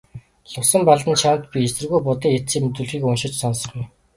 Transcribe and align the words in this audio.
Лувсанбалдан 0.53 1.15
чамд 1.21 1.43
би 1.51 1.59
эсэргүү 1.67 1.99
Будын 2.07 2.35
эцсийн 2.37 2.63
мэдүүлгийг 2.65 3.03
уншиж 3.09 3.33
сонсгоё. 3.37 3.85